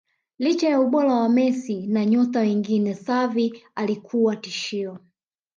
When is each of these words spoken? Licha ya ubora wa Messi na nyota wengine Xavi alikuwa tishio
Licha 0.39 0.69
ya 0.69 0.79
ubora 0.81 1.13
wa 1.13 1.29
Messi 1.29 1.87
na 1.87 2.05
nyota 2.05 2.39
wengine 2.39 2.93
Xavi 2.93 3.63
alikuwa 3.75 4.35
tishio 4.35 4.99